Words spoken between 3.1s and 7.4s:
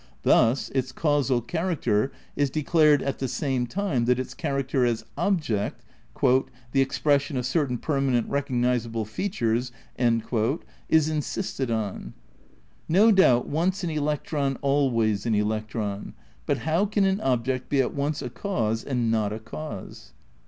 the same time that its char acter as object ("the expression